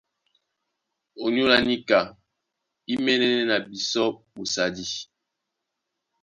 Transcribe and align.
Ónyólá 1.23 1.57
níka 1.67 1.99
í 2.91 2.93
mɛ̌nɛ́nɛ́ 3.03 3.43
na 3.49 3.55
bisɔ́ 3.69 4.07
ɓosadi. 4.33 4.85